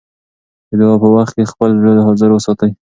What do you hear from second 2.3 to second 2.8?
وساتئ.